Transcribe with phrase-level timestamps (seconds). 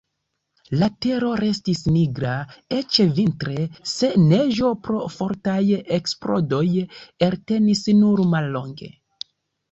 [0.83, 2.31] La tero restis nigra,
[2.77, 5.59] eĉ vintre, se neĝo pro fortaj
[5.97, 6.63] eksplodoj
[7.27, 8.89] eltenis nur mallonge.